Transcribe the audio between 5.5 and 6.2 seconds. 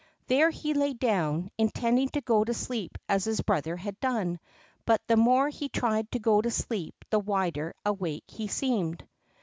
tried to